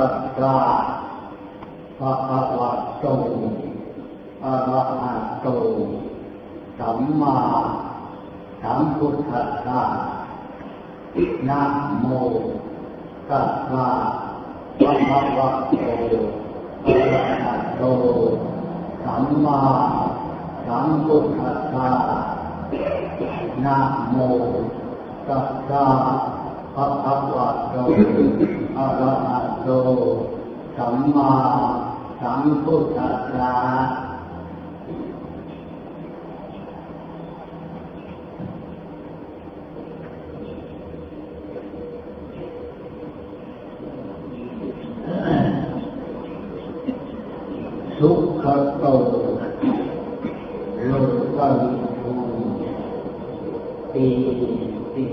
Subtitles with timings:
[0.00, 0.56] ตัสสะ
[1.98, 3.06] ภะคะวะโต
[4.44, 5.46] อะระหะโต
[6.78, 7.36] สัมมา
[8.62, 9.82] สัมพุทธัสสะ
[11.48, 11.62] นะ
[12.00, 12.06] โม
[13.30, 13.88] ตัสสะ
[14.80, 15.74] ภะคะวะโต
[16.86, 17.82] อะระหะโต
[19.04, 19.60] สัมมา
[20.66, 21.88] สัมพุทธัสสะ
[23.64, 23.78] นะ
[24.10, 24.16] โม
[25.28, 25.84] ตัสสะ
[26.74, 27.76] ภะคะวะโต
[28.78, 29.39] อะระหะ
[29.72, 29.76] โต
[30.76, 31.32] สัมมา
[32.20, 33.54] สัมพุทธัสสะ
[47.98, 48.10] สุ
[48.42, 48.44] ข
[48.78, 48.84] โต
[50.86, 50.92] โล
[51.38, 51.56] กัง
[52.00, 52.12] ภู
[53.92, 54.06] ตี
[54.94, 55.04] ติ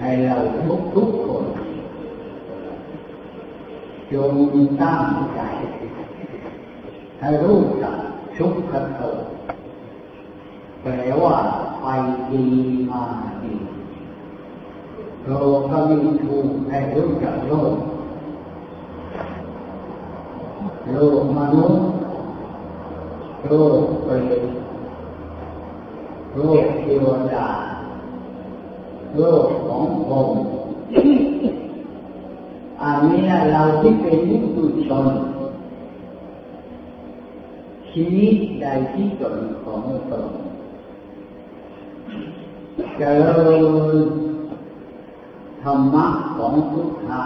[0.00, 1.44] ให้เราทุกทุกคน
[4.52, 5.04] จงตั้ง
[5.34, 5.40] ใจ
[7.20, 7.96] ให้รู้จัก
[8.36, 9.02] สุขโต
[10.82, 11.36] แปลว่า
[11.80, 11.86] ไป
[12.30, 12.44] ดี
[12.90, 13.02] มา
[13.42, 13.54] ดี
[15.26, 15.30] โล
[15.70, 16.36] กมีทู
[16.68, 17.74] ให้รู้จักโลก
[20.92, 21.82] โลกมนุษย์
[23.46, 24.42] โลกเปรต
[26.34, 27.48] โลกเทวดา
[29.16, 30.30] โลกของผม
[32.82, 33.20] อันนี้
[33.52, 35.06] เราที่เป็นนิสุชน
[37.90, 40.26] ชีวิตใดที่ตนของตน
[42.96, 43.40] เจริ
[44.04, 44.08] ญ
[45.62, 46.06] ธรรมะ
[46.36, 47.22] ของพุทธะ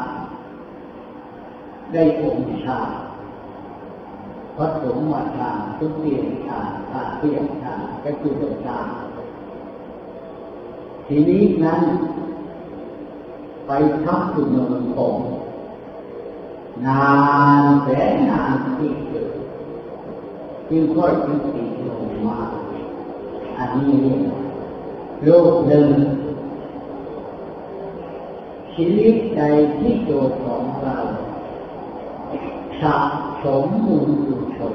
[1.92, 2.80] ได้องค์ชา
[4.56, 8.80] พระสงฆ์มาทางทุกเตียงทางทาเตียงทางก็คือดวงตา
[11.06, 11.83] ทีนี้นั้น
[13.67, 13.70] ไป
[14.05, 15.17] ทับตุนนผม
[16.87, 17.03] นา
[17.62, 19.33] นแสนนานที่เกิด
[20.69, 22.39] จึงค่อยยุติลงมา
[23.58, 24.23] อันนี้เรียก
[25.24, 25.89] โลกหนึ่ง
[28.74, 29.42] ชีวิตใด
[29.79, 30.98] ที่ตัวของเรา
[32.80, 32.96] สะ
[33.45, 34.75] สมบุญกุศล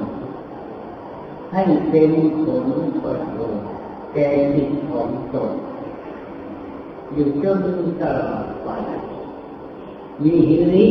[1.52, 2.10] ให้เป็น
[2.44, 2.66] ผล
[3.02, 3.64] ประโยชน์
[4.12, 5.52] แก่จิตของตน
[7.12, 7.58] อยู่จน
[8.02, 8.68] ตลอดไป
[10.22, 10.86] มีหิริ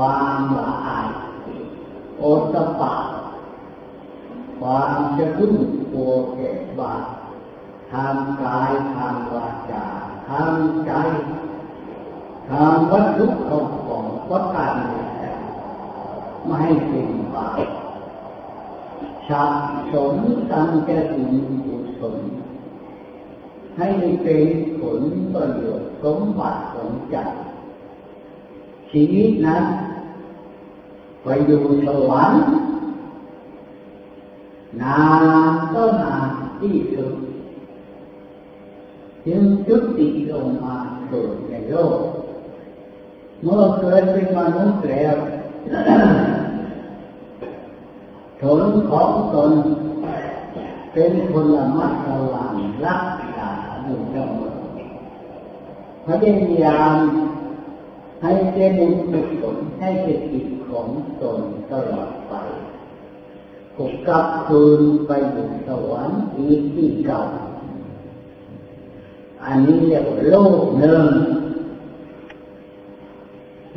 [0.00, 1.08] ความละอาย
[2.18, 2.22] โอ
[2.54, 2.94] ตปะ
[4.60, 5.56] ความจะรุ่ง
[5.92, 7.04] กลัวแก่บาป
[7.92, 9.84] ทางกายทางวาจา
[10.28, 10.54] ทาง
[10.86, 10.92] ใจ
[12.50, 14.66] ทางวัตถุของของวัตถุ
[16.46, 17.60] ไม่ให้เป็นบาป
[19.28, 19.44] สะ
[19.92, 20.14] สม
[20.52, 21.34] ตั้งแต่บุญ
[21.64, 22.16] กุศล
[23.78, 23.88] ให้
[24.22, 24.48] เป็น
[24.80, 25.00] ผล
[25.34, 27.18] ประโยชน์สมบัติของใจ
[28.92, 29.64] ชีวิตนั้น
[31.22, 32.42] ไปอยู่สวรรค์
[34.80, 35.02] นา
[35.50, 36.28] นก็นาน
[36.60, 37.12] ที่สุด
[39.26, 40.76] จึงจุติลงมา
[41.08, 42.00] เกิดในโลก
[43.42, 45.16] เมื่อเกิดเป็นมนุษย์แล้ว
[48.40, 49.52] ผลของตน
[50.92, 53.04] เป็นคนละมัดระวังรัก
[53.36, 53.50] ษา
[53.82, 54.52] อยู่เสมอ
[56.06, 56.94] พยายาม
[58.22, 60.88] ให้เป็นบุญกุศลให้เป็นจิตของ
[61.22, 61.40] ตน
[61.70, 62.34] ตลอดไป
[63.76, 67.20] กกลับคืนไปอยู่สวรรค์อีกที่เก่า
[69.44, 71.10] อันนี้เรียกว่าโลกหนึ่ง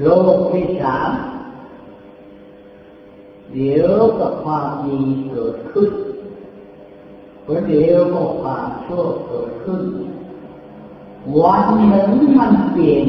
[0.02, 1.12] โลกที่สาม
[3.52, 5.00] เดี๋ยวก็ความดี
[5.30, 5.92] เกิดขึ้น
[7.68, 9.82] เดี๋ยวก็ความชั่วเกิดขึ้น
[11.40, 13.06] วันหนึ่งมันเปลี่ยน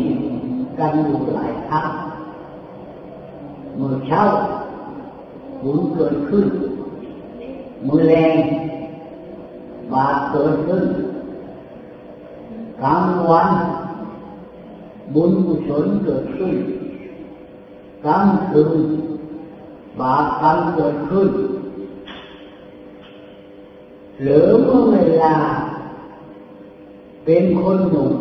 [0.80, 1.90] กันอยู่หลายครั้ง
[3.76, 4.24] เมื่อเช้า
[5.62, 6.48] บุญเกิดขึ้น
[7.88, 8.36] มือแรง
[9.94, 10.86] บาปเกิดขึ้น
[12.82, 13.50] กลางวัน
[15.14, 16.56] บุญกุศลเกิดขึ้น
[18.06, 18.80] กลางคืน
[20.00, 21.30] บาปกรรมเกิดขึ้น
[24.24, 25.36] หรือเมื่อเวลา
[27.26, 28.14] เป็นคนหนุ่ม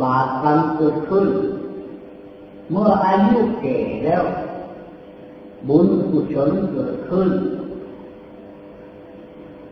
[0.00, 1.28] บาปกรรมเกิดขึ้น
[2.70, 4.24] เมื่ออายุแก่แล้ว
[5.68, 7.30] บุญกุศลเกิดขึ้น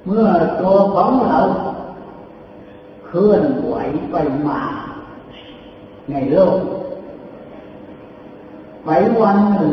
[0.07, 0.27] เมื่อ
[0.61, 1.41] ตัวของเรา
[3.07, 3.75] เคลื่อนไหว
[4.11, 4.17] ไป
[4.47, 4.61] มา
[6.11, 6.59] ในโลก
[8.85, 8.89] ไป
[9.21, 9.73] วันหนึ่ง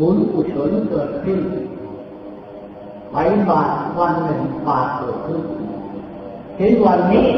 [0.00, 1.40] บุญกุศลเกิดขึ้น
[3.12, 3.16] ไป
[3.50, 5.42] บาทวันหนึ่งบาทเกิดขึ้น
[6.58, 7.28] เห็นวันนี้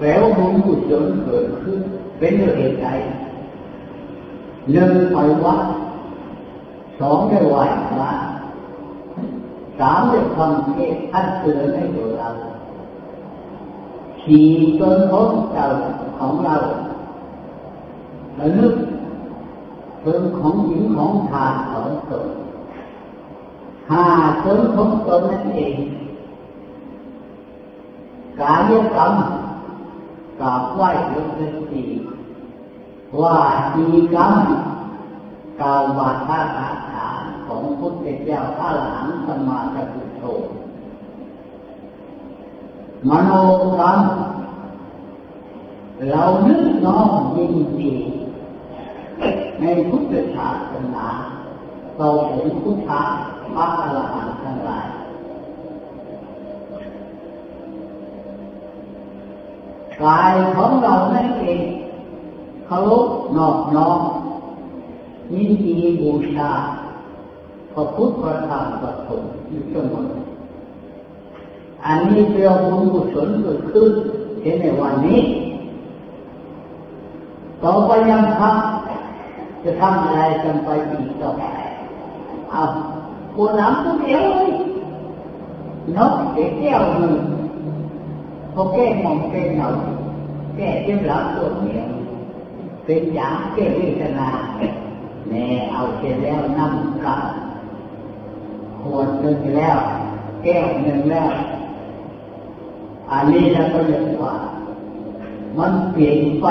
[0.00, 1.80] แล้วบุญกุศลเกิดขึ้น
[2.18, 2.88] เป็นเหตุใด
[4.72, 5.60] หนึ่งไปวัด
[7.00, 8.10] สองได้ไหว้พระ
[9.78, 12.28] สามได้ทำเทศท่านเตือนให้ตัวเรา
[14.24, 14.48] สี่
[14.80, 15.66] จนพ้นเจ้า
[16.18, 16.56] ของเรา
[18.36, 18.74] แล้วนึก
[20.04, 22.26] ถึงของหญิงของทานของตน
[23.90, 24.04] ห้า
[24.44, 25.76] จนพ้นตนนั่นเอง
[28.40, 29.12] กายกรรม
[30.40, 31.82] กราบไหว้ยกเลิกสี
[33.20, 33.36] ว่า
[33.74, 34.34] จีกรรม
[35.60, 37.06] กาววาทาอาถา
[37.46, 40.22] ของพุทธเจ้าพระหลังสมาธิพุทโธ
[43.08, 43.30] มโน
[43.60, 44.00] กรรม
[46.10, 47.92] เรานึกน้อมยินดี
[49.60, 51.08] ในพุทธศาสนา
[51.98, 53.02] เราเห็นพุทธะ
[53.54, 54.86] พระอรหันต์ทั้งหลาย
[60.02, 61.60] กายของเรานั่นเอง
[62.66, 63.06] เคารพ
[63.36, 64.00] นอบน้อม
[65.32, 66.50] ยินดีบูชา
[67.72, 70.08] พระพุทธพระธรรมพระสงฆ์อยู่เสมอ
[71.84, 73.90] อันนี้เป็นบุญกุศลเกิดขึ้น
[74.60, 75.20] ในวันนี้
[77.62, 81.42] ต่อไปยังทำจะทำอะไรกันไปอีกต่อไป
[82.50, 82.62] เอา
[83.34, 84.50] ปวดหลังตัวเดียวเลย
[85.96, 87.14] นกเดียวหนึ่ง
[88.58, 89.68] พอแก้มองเป็นเหนา
[90.56, 91.88] แก้เจ็บหลังปวเหนียว
[92.84, 94.28] เป็นอย่างแก้เวทนา
[95.28, 96.72] แม่เอาเสร็จแล้วนั่ง
[97.04, 97.20] กับ
[98.80, 99.78] ขวดหนึ่งแล้ว
[100.44, 101.32] แก้วหนึ่งแล้ว
[103.10, 104.34] อันนี้เราก็เรียกว่า
[105.58, 106.46] มันเปลี่ยนไป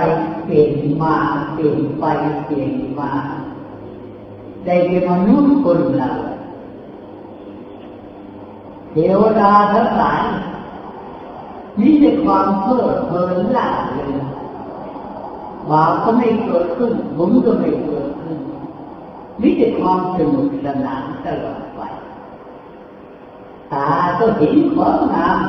[0.46, 0.72] เปลี่ยน
[1.02, 1.16] มา
[1.54, 2.06] เปลี่ยนไป
[2.46, 3.12] เปลี่ยนมา
[4.66, 6.10] ได้เป็นมนุษย์คนเรา
[8.92, 10.24] เทวดาทั้งหลาย
[11.80, 14.10] มีแต่ความเพลิดเพลินล่าเลย
[15.69, 18.39] บาปก็ไม่เกิดขึ้นบุญก็ไม่เกิดขึ้น
[19.42, 21.81] มีแต่ความสนุกสนานตลอดไป
[23.74, 23.89] ตา
[24.19, 25.39] ก็เห็นความงาม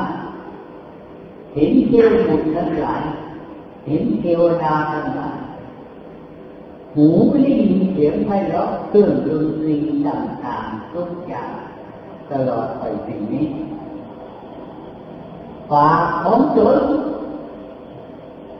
[1.54, 3.02] เห็นเทวบุตรทั้งหลาย
[3.86, 5.38] เห็นเทวดาทั้งหลาย
[6.94, 9.76] หูก็ได้ยินเสียงไพเราะเครื่องดนตรี
[10.06, 11.50] ต่างๆทุกอย่าง
[12.30, 13.46] ตลอดไปสิ่งนี้
[15.72, 16.80] ปากของโจร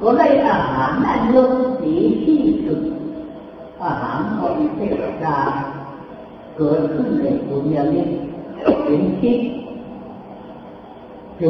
[0.01, 1.95] ก็ได้อาหารอันเลิศสี
[2.25, 2.81] ที่สุด
[3.83, 5.39] อาหารของเทวดา
[6.57, 8.03] เกิดขึ้นในบุญญาลิ
[8.85, 9.57] เป็นทิพย์
[11.41, 11.43] จ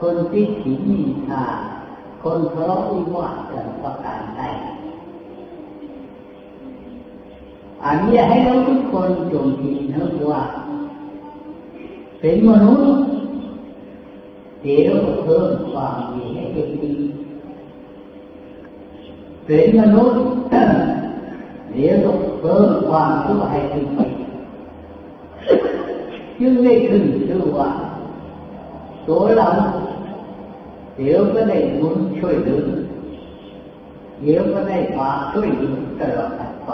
[0.00, 1.44] คนที่ขีมีทา
[2.22, 4.42] คนทะเลาะวิวาทกันประการใด
[7.84, 10.42] อันนี้ให้เราทุกคนจงคิดนะว่า
[12.20, 13.04] เป็นมนุษย์
[14.62, 16.94] เดี๋ยวเพิ่มความดีให้เกิดดี
[19.46, 20.20] เป็นมนุษย์
[21.72, 21.98] เดี๋ยว
[22.40, 24.15] เพิ่มความชั่วให้เกิดดี
[26.40, 27.68] จึงได้ขึ้นชื่อว่า
[29.08, 29.48] ตัวเรา
[30.96, 32.66] เดี๋ยวก็ได้บุญช่วยเหลือ
[34.22, 36.30] เดี๋ยวก็ได้ควาช่วยเหลือตลอด
[36.66, 36.70] ไป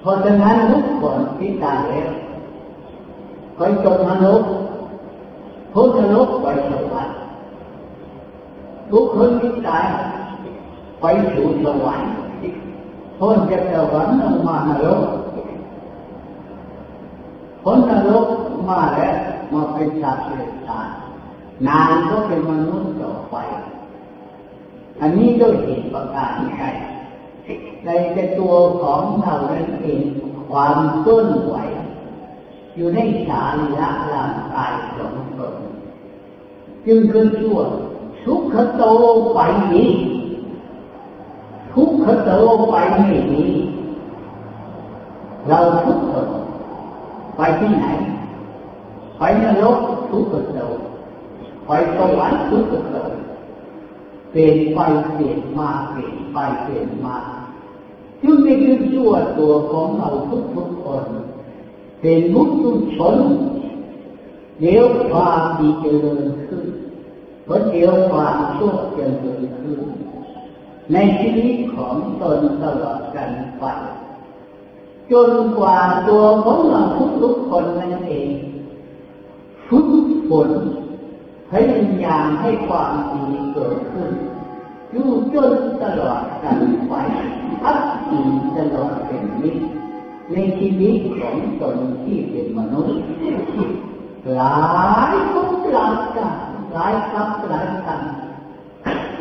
[0.00, 2.10] เพราะฉะนั้นทุกคนที่ตายแล้ว
[3.58, 4.42] ก็จงนรก
[5.72, 7.16] พ้นนรกไปสวรรค์
[8.90, 9.86] ทุกคนที่ตาย
[11.00, 12.10] ไปสู่สวรรค์
[13.18, 14.14] พ้นจากสวรรค์
[14.46, 15.00] มานรก
[17.62, 18.26] พ้นนรก
[18.68, 19.16] มาแล้ว
[19.52, 20.88] มาเป็นสัตว์เลี้ยงตาย
[21.66, 23.36] นานก็เป็นมนุษย์ต่อไป
[25.00, 26.30] อันนี้ด้วยเหตุประการ
[27.84, 29.34] ใดในตัวของเรา
[29.82, 30.02] เอง
[30.50, 31.54] ความเคลื่อนไหว
[32.74, 35.54] อยู่ในสารีระร่างกายของตน
[36.86, 37.58] จึงคือชั่ว
[38.24, 38.82] ทุกขโต
[39.34, 39.38] ไป
[39.72, 39.86] ดี
[41.74, 42.30] ทุกขโต
[42.70, 43.46] ไปไม่ดี
[45.48, 46.39] เราทุกคน
[47.40, 47.86] ไปที่ไหน
[49.18, 49.78] ไปนรก
[50.10, 50.58] ทุกขโต
[51.66, 52.96] ไปสวรรค์ทุกขโต
[54.30, 54.78] เปลี่ยนไป
[55.14, 57.16] เปลี่ยนมาเปลี่ยนไปเปลี่ยนมา
[58.22, 60.08] จึงไม่คือชั่วตัวของเรา
[60.54, 61.04] ทุกๆคน
[62.00, 63.16] เป็นมุตุชน
[64.60, 66.66] เดี๋ยวความดีเจริญขึ้น
[67.44, 69.80] เพราะเดี๋ยวความชั่วเจริญขึ้น
[70.92, 73.30] ในชีวิตของตนตลอดกัน
[73.60, 73.64] ไป
[75.12, 76.82] จนกว่าตัวของเรา
[77.22, 78.30] ทุกๆคนนั่นเอง
[79.68, 79.86] ทุก
[80.28, 80.50] ผล
[81.50, 84.10] พยายามให้ความดีเกิดขึ้น
[84.92, 85.52] อยู่จน
[85.82, 86.92] ตลอดกันไป
[87.62, 88.22] พักดี
[88.56, 89.56] ตลอดเป็นนิด
[90.32, 92.96] ในชีวิตของตนที่เป็นมนุษย์
[94.34, 94.60] หลา
[95.12, 96.34] ยภพหลายกัน
[96.72, 98.02] หลายครับหลายกัน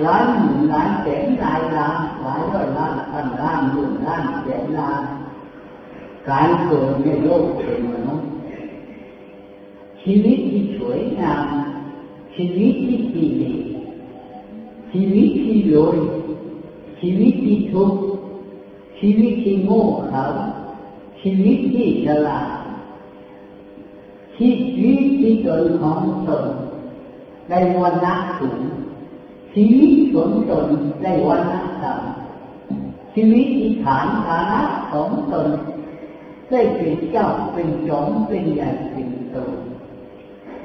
[0.01, 5.01] หลายหมื่นหลายแสนหลายล้านหลายร้อยล้านพันล้านหมื่นล้านแสนล้าน
[6.27, 8.29] การเกิดในโลกเป็นมนุษย์
[10.03, 11.45] ชีวิตที่สวยงาม
[12.35, 13.51] ชีวิตที่ดี
[14.91, 15.97] ชีวิตที่รวย
[16.99, 17.99] ชีวิตที่ทุกข์
[18.99, 20.25] ชีวิตที่โง่เขลา
[21.21, 22.47] ชีวิตที่ฉลาด
[24.37, 24.49] ชี
[24.81, 26.45] วิตที่ตนของตน
[27.49, 28.61] ในวันนักสูง
[29.53, 30.65] ชีวิตของตน
[31.03, 34.61] ในวันนักต่ำชีวิตที่ฐานฐานะ
[34.91, 35.47] ของตน
[36.49, 39.37] ได้เป็นเจ้าเป็นจอมเป็นใหญ่เป็นโต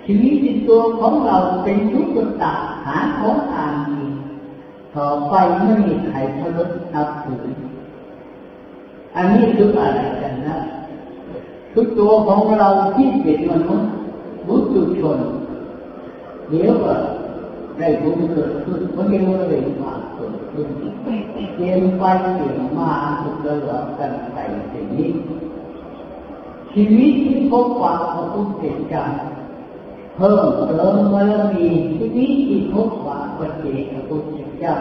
[0.04, 2.54] ชีวิตที่ตัวของเราเป็นทุกข์ตา
[2.86, 4.02] หาของอ่านดี
[4.94, 6.64] ต่อไปไม่มีใครทะลุ
[6.94, 7.44] นับถือ
[9.16, 10.58] อันนี้คืออะไรกันนะ
[11.72, 13.90] คือตัวของเราที่เป็นมนุษย์
[14.46, 15.18] บุตุชน
[16.48, 16.94] เดี๋ยวก็
[17.78, 20.68] ได้บุญเกิดขึ้นมันก็เลยมาเกิดขึ้น
[21.02, 22.02] เปลี่ยนไป
[22.34, 24.36] เปลี่ยนมาสุดตลอดกันไป
[24.72, 25.10] สิ่งนี้
[26.74, 29.04] ชีวิตที่พบความพระพุทธเจ้า
[30.16, 31.66] เพิ่มเติมบารมี
[31.98, 34.74] ชีวิตที่พบความปฏิพระพุทธเจ้า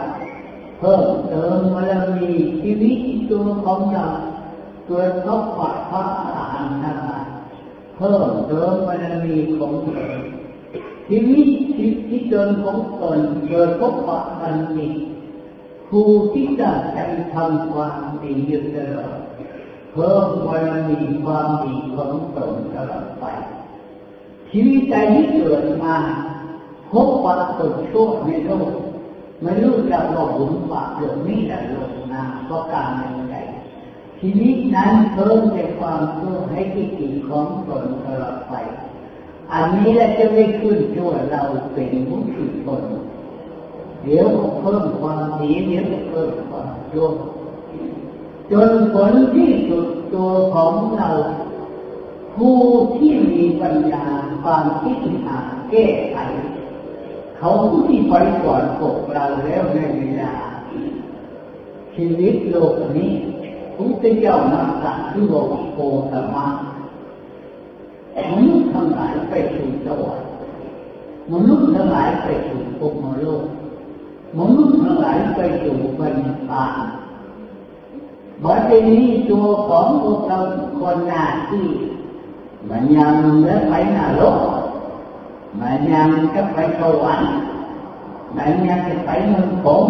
[0.78, 4.06] เพิ่มเติมบารมีชีวิตที่ตัวของเรา
[4.86, 7.26] เกิดพบปัจพระอรหันต์ทั้งหลาย
[7.96, 10.12] เพิ่มเติมบารมีของตน
[11.08, 11.46] ชีวิต
[12.08, 14.88] ที่ตนของตนเกิดพบปัจบันมี
[15.88, 16.98] ผู้ที่จะใจ
[17.34, 19.18] ทำความดีอยู่ตลอด
[19.94, 23.24] เพิ่มบารมีความดีของตนตลอดไป
[24.50, 25.94] ชีวิตใจที่เกิดมา
[26.92, 28.70] พบปรากฏชั่วในโลก
[29.42, 33.34] ไม่รู้จะหลอกหุนปากหรือไม่แต่ลงนาก็การในใจ
[34.20, 36.94] ชีวิตนั้นเพิ่มในความชั่วให้กิจ
[37.28, 38.54] ของตนตลอดไป
[39.52, 41.42] อันนี้แหละจะไม่ขึ้นชั่วเรา
[41.74, 42.82] เป็นมุสุชน
[44.04, 44.28] เดี๋ยว
[44.60, 47.06] เพิ่มความดีเดี๋ยวเพิ่มความชั่ว
[48.50, 51.10] จนผลที่สุดตัวของเรา
[52.36, 52.60] ผู้
[52.96, 54.04] ที่มีปัญญา
[54.42, 55.38] ความคิดหา
[55.70, 56.16] แก้ไข
[57.36, 60.34] เขาผู้ที่ไปก่อนพวกเราแล้วในเวลา
[61.94, 63.12] ชีวิตโลกนี้
[63.76, 65.78] พระเจ้านักสัตว์ที่บอกโก
[66.10, 66.46] ธรรมะ
[68.30, 70.28] มนุษย์ทั้งหลายไปสู่สวรรค์
[71.32, 73.44] มนุษย์ทั้งหลายไปสู่ภพโลก
[74.38, 76.64] มนุษย์ทั้งหลายไปสู่ปัญญา
[78.44, 80.38] บัดนี้ตัวของพวกเรา
[80.80, 81.66] คนหน้าที่
[82.68, 84.38] มันยังและไปนรก
[85.60, 87.32] มันยังจะไปสวรรค์
[88.36, 89.84] มันยังจะไปเมืองผม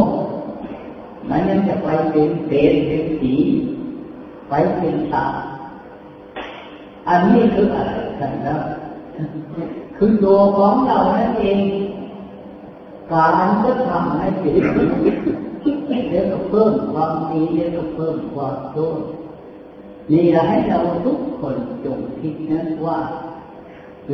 [1.28, 3.34] มันยังจะไปเป็นเศษเป็นสี
[4.48, 5.34] ไปเป็นสาว
[7.08, 8.56] อันนี้คืออะไรกันนะ
[9.96, 11.58] คือตัวของเรานั่นเอง
[13.12, 14.62] การจะทำให้เป็น
[15.88, 18.92] เดี๋ยวก็เพิ่มความดีเดี๋ยวก็เพิ่มความชั่ว
[20.12, 22.98] นี่แหละให้เราทุกคนจงคิดนั้นว่า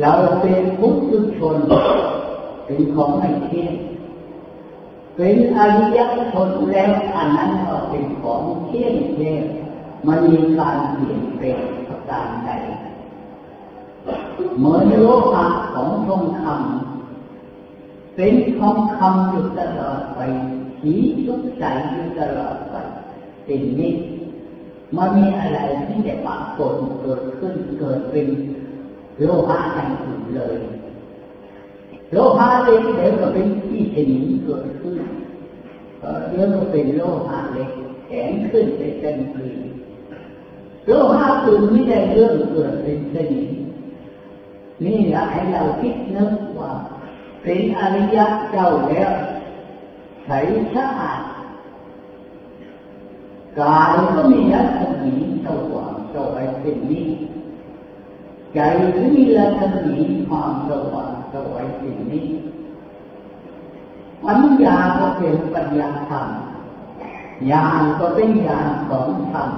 [0.01, 0.11] เรา
[0.41, 1.57] เป็นพุทธชน
[2.65, 3.73] เป็นของไม่เที่ยง
[5.15, 5.99] เป็นอริย
[6.33, 9.43] ชนแล้วอันนั้นก็เป็นของเที่ยงเที่ยง
[10.07, 12.49] มันมีการเปลี่ยนแปลงประการใด
[14.57, 20.19] เหมือนโลหะของทองคำเป็นทองคำอยู่ตลอดไป
[20.81, 20.93] สี
[21.25, 22.75] สุกใสอยู่ตลอดไป
[23.45, 23.97] เป็นนิด
[24.95, 28.27] มันมีอะไรที่จะปรากฏเกิดขึ้นเกิดเป็น
[29.19, 30.57] โลหะอย่างอื่นเลย
[32.11, 34.97] โลหะเล็กเดี๋ยวก็เป็นที่ชนิดเกิดขึ้น
[36.29, 37.71] เดี๋ยวก็เป็นโลหะเล็ก
[38.07, 39.47] แข็งขึ้นเป็นเต็มปี
[40.85, 43.47] โลหะอื่นไม่ได้เรื่องเกิดเป็นชนิด
[44.85, 46.71] นี่แหละให้เราคิดนึกว่า
[47.43, 49.11] เป็นอริยะเจ้าแล้ว
[50.25, 50.31] ใส
[50.75, 51.21] สะอาด
[53.59, 55.13] กายก็มีรัศมี
[55.45, 57.07] สว่างสวัยเป็นนี้
[58.53, 58.59] ใจ
[58.95, 59.97] ก็มีรัศมี
[60.27, 62.27] ความสว่างสวัยเป็นนี้
[64.25, 66.27] ปัญญาก็เป็นปัญญาธรรม
[67.51, 69.49] ญาณก็เป็นญาณของธรรม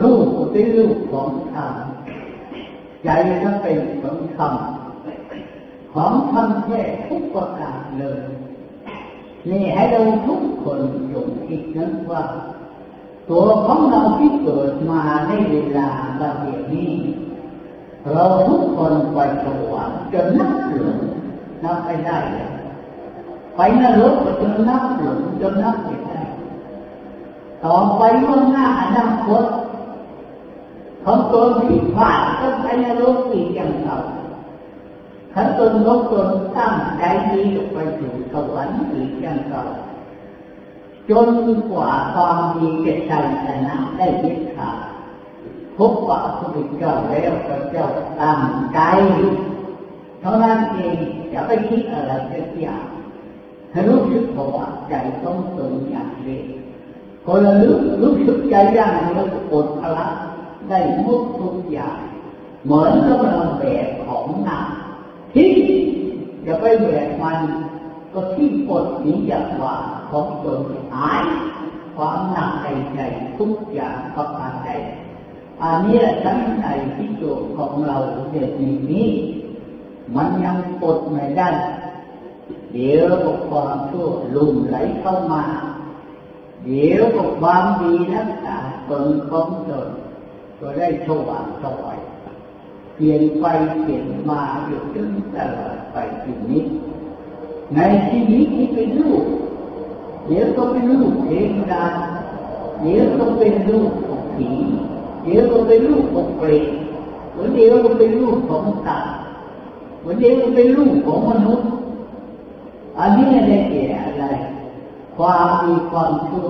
[0.00, 1.74] รูปก็เป็นรูปของธรรม
[3.04, 3.08] ใจ
[3.42, 4.54] ก็เป็นของธรรม
[5.94, 8.22] ของธรรมแท้ทุกประการเลย
[9.50, 10.80] นี่ให้เราทุกคน
[11.12, 12.22] จงคิดนั้นว่า
[13.28, 15.88] ตัวของเราที่เกิดมาในเวลา
[16.20, 16.36] บัด
[16.72, 16.92] นี้
[18.12, 20.98] เราทุกคนไปสวรรค์จนนับหลง
[21.64, 22.50] นับไม่ได้เลย
[23.56, 26.20] ไปนรกจนนับหลงจนนับไม่ได้
[27.64, 29.44] ต่อไปเมื่อหน้าอนาคต
[31.04, 33.96] ของตนผิดพลาดก็ไปนรกอีกอย่างเก่า
[35.34, 39.62] ถ้าตนลบตนตั้งใจดีไปสู่สวรรค์อีกอย่างเก่า
[41.10, 41.28] จน
[41.70, 44.78] กว่าความดีเจะชัยชนะได้เด็ดขาด
[45.78, 47.86] พบว่าพระพุทธเจ้าแล้วพระเจ้า
[48.20, 48.40] ตั้ง
[48.74, 48.80] ใจ
[50.20, 50.98] เท่านั้นเอง
[51.30, 52.84] อย่าไปคิดอะไรสักอย่าง
[53.72, 56.40] ให้รู้สึกบอกว่าใจต้องตรงอย่างนี้
[57.26, 60.14] คนละรู้รู้สึกใจอย่างนี้นแล้วอดพลัง
[60.68, 61.98] ได้มุดทุกอย่าง
[62.64, 64.66] เหมือนกับเราแบกของหนัก
[65.34, 65.52] ที่
[66.44, 67.40] อย่าไปแบกมัน
[68.12, 69.76] ก็ที่ปลดหนีจากว่า
[70.10, 70.60] ของตน
[70.94, 71.22] หาย
[71.96, 73.00] ความหนักในใจ
[73.38, 74.70] ทุกอย่างประการใด
[75.62, 77.96] อันนี้ทั้งในที่ตัวของเรา
[78.32, 78.50] เด็ก
[78.92, 79.08] นี้
[80.14, 81.48] มันยังปลดไม่ได้
[82.72, 85.44] เดี๋ยวกับความชั่วลุ่มไหลเข้ามา
[86.64, 88.58] เดี๋ยวกับความดีรักษา
[88.90, 89.88] ตนของตน
[90.60, 91.98] ก็ได้สว่างสวย
[93.04, 93.46] ปลี่ยนไป
[93.82, 96.62] เปลี่ยนมาอยู่จนตลอดไปทีนี้
[97.74, 97.78] ใน
[98.08, 99.24] ชีวิตที่เป็นลูก
[100.26, 101.84] เดี๋ยวก็เป็นลูกเทวดา
[102.80, 104.50] เดี๋ยวก็เป็นลูกของผี
[105.22, 106.70] เดี๋ยวก็เป็นลูกของเปรต
[107.36, 109.12] วันเดียวก็เป็นลูกของสัตว์
[110.04, 111.68] วันเดียวก็เป็นลูกของมนุษย์
[112.98, 114.24] อันนี้ได้แก่อะไร
[115.16, 116.46] ความมีความชั่ว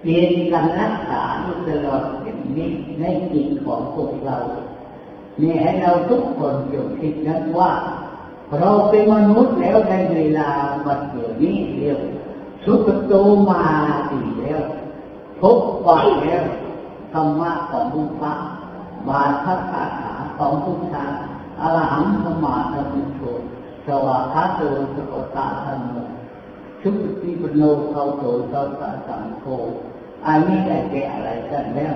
[0.00, 1.22] เปลี่ยนกันรักษา
[1.68, 2.70] ตลอดอย่างนี้
[3.00, 4.36] ในจิตของพวกเรา
[5.40, 7.72] นี่ให้เราทุกคนจงคิดนั้นว่า
[8.58, 10.48] เราเป็นมนุษย์แล้วในเวลา
[10.86, 12.00] บัดเดี๋ยวนี้เรียก
[12.64, 13.12] สุขโต
[13.50, 13.62] มา
[14.10, 14.62] ดีแล้ว
[15.40, 16.44] พบว่าแล้ว
[17.12, 18.32] ธรรมะของพุทธะ
[19.08, 21.04] บาทพระคาถาของพุทธะ
[21.60, 23.20] อรหังสมาธิมุโช
[23.86, 24.62] สวากขาโต
[24.94, 25.96] สกตาธรรม
[26.82, 26.90] ชุ
[27.22, 29.44] ติปโนเขาโตเ้าตาสังโฆ
[30.26, 31.94] อันนี้ได้แก่อะไรกันแล้ว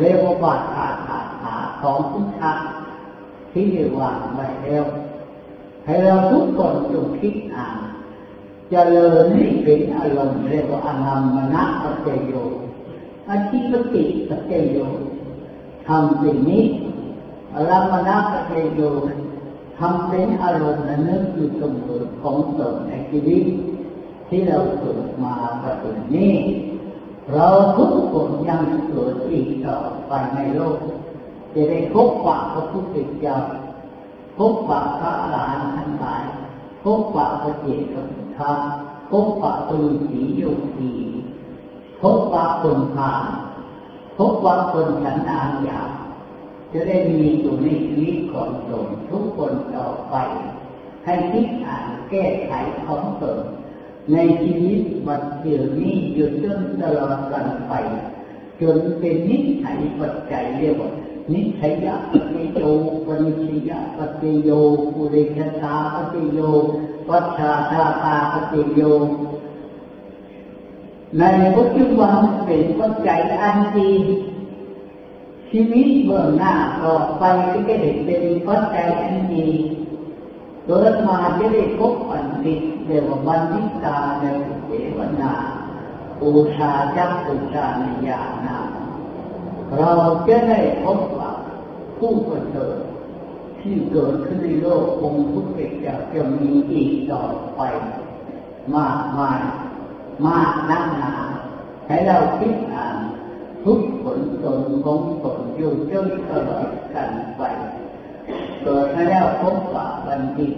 [0.00, 1.35] เรียกว่าบาทคาถาถา
[1.86, 2.52] ของพุทธะ
[3.52, 4.84] ที่เรียกว่าไว้แล้ว
[5.84, 7.84] ให้เราทุกคนจงคิดอ่านจ
[8.70, 12.32] เจริญให้เป็นอารมณ์เรียกว่าอนัมมณะปัจโย
[13.28, 14.76] อาชีพติปัจโย
[15.86, 16.64] ทำสิ่งนี้
[17.54, 18.80] อารมณะปัจโย
[19.78, 23.44] ทำเป็นอารมณ์และนึกอยู่เสมอของตนในชีวิต
[24.28, 26.34] ที่เราเกิดมาแบบนี้
[27.32, 29.76] เราทุกคนยังเกิดอีกต่อ
[30.08, 30.78] ไปในโลก
[31.56, 33.36] จะได้พบปะพระพุทธเจ้า
[34.38, 36.24] พบปะพระอรหลานทั้งหลาย
[36.82, 37.96] พบปะพระเจต
[38.38, 38.58] ธรรม
[39.10, 40.42] พบปะตุลสีโย
[40.74, 40.92] คี
[42.00, 43.12] พบปะคนพา
[44.16, 45.90] พบปะคนฉันอางอยาก
[46.72, 50.14] จะได้มีอยู่ในชีวิตของตนทุกคนต่อไป
[51.04, 52.52] ให้คิดอ่านแก้ไข
[52.86, 53.38] ของตน
[54.12, 57.72] ในชีวิตวันเดียวนี้อยู่จนตลอดกันไป
[58.60, 60.90] จนเป็นนิสัยปัจจัยเรียกว่า
[61.32, 61.72] นิสัย
[62.10, 62.62] ปฏิโย
[63.06, 64.50] ปนิชยปฏิโย
[64.94, 66.40] ปุริชตาปฏิโย
[67.08, 68.80] วัชชาตาตาปฏิโย
[71.18, 71.22] ใน
[71.56, 73.92] ปัจจุบันเป็นปัจจัยอันดี
[75.50, 79.48] ชีวิตเบื้องหน้าต่อไปก็จะได้เป็นปัจจัยอันดี
[80.66, 84.24] เกิดมาจะได้พบอันดีเรียกว่าบัณฑิตาใน
[84.66, 85.32] เทวนา
[86.22, 88.58] อุชาจักอุชานิยานา
[89.78, 89.92] เรา
[90.28, 91.32] จะได้พบว่า
[91.98, 92.78] ผู้ประเสริฐ
[93.60, 97.22] ที่เกิดขึ้นในโลกองค์พุทธเจ้าจะมีอีกต่อ
[97.56, 97.60] ไป
[98.76, 99.40] มากมาย
[100.26, 101.14] มากนักหนา
[101.86, 102.96] ให้เราคิดอ่าน
[103.64, 107.42] ทุกผลตนของตนอยู่จนตลอดกันไป
[108.62, 110.52] เกิดให้แล้วพบว่าบัณฑิต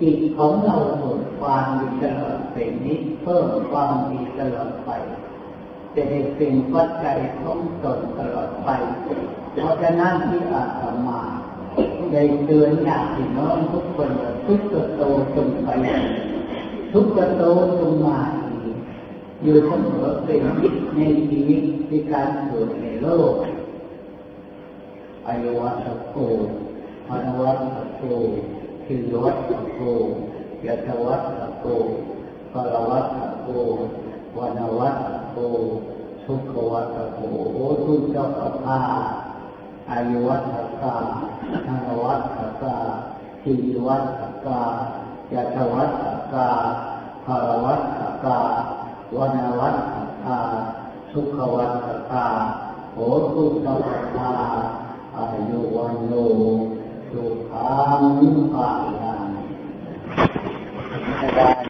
[0.00, 4.90] จิตของเราเกิดความดีตลอดเป็นนิดเพิ่มความดีตลอดไป
[5.94, 8.70] จะได้เป็นปัจจัยของตนตลอดไป
[9.52, 11.20] เพราะฉะนั้นที่อาตมา
[12.12, 14.10] ได้เตือนญาติน้องทุกคน
[14.46, 14.60] ทุก
[14.96, 15.02] โต
[15.36, 15.68] จงไป
[16.92, 17.06] ทุก
[17.38, 17.44] โต
[17.80, 18.18] จงมา
[19.42, 23.34] อยู่เสมอเป็นมิตในชีวิตในการเกิดในโลก
[25.26, 26.16] อายุวัตโก
[27.10, 28.02] อนุวัตโก
[28.88, 29.80] คือวัตโก
[30.66, 31.66] ยตวัตโก
[32.52, 33.48] ปรวัตโก
[34.38, 35.36] วานวัตโก
[36.24, 37.20] ทุกขวัตโก
[37.54, 38.26] โอทุกเจ้า
[38.64, 38.80] ข้า
[39.90, 40.96] อายุวัตกา
[41.66, 42.76] ธนวัตกา
[43.42, 43.54] ที
[43.86, 44.62] วัตกา
[45.32, 46.48] ยตวัตกา
[47.24, 48.38] ภารวัตกา
[49.16, 49.78] วานวัต
[50.24, 50.38] ตา
[51.12, 52.26] สุขวัตตา
[52.92, 52.98] โห
[53.34, 54.32] ตุตวัตา
[55.18, 56.14] อายุวันโน
[57.15, 57.69] สุขั
[58.01, 58.03] ง
[58.53, 58.69] ภา
[59.01, 59.29] ลัง